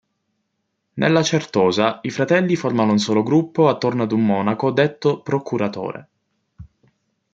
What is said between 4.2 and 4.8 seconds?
monaco